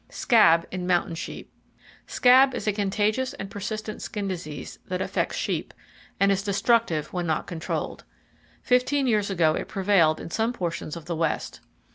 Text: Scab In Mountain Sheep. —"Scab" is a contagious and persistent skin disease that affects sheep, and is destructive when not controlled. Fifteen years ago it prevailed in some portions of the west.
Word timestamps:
Scab 0.09 0.65
In 0.71 0.87
Mountain 0.87 1.13
Sheep. 1.13 1.51
—"Scab" 2.07 2.55
is 2.55 2.65
a 2.67 2.73
contagious 2.73 3.35
and 3.35 3.51
persistent 3.51 4.01
skin 4.01 4.27
disease 4.27 4.79
that 4.87 4.99
affects 4.99 5.35
sheep, 5.37 5.75
and 6.19 6.31
is 6.31 6.41
destructive 6.41 7.13
when 7.13 7.27
not 7.27 7.45
controlled. 7.45 8.03
Fifteen 8.63 9.05
years 9.05 9.29
ago 9.29 9.53
it 9.53 9.67
prevailed 9.67 10.19
in 10.19 10.31
some 10.31 10.53
portions 10.53 10.95
of 10.95 11.05
the 11.05 11.15
west. 11.15 11.59